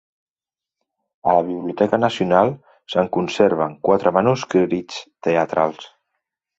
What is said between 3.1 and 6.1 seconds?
conserven quatre manuscrits teatrals.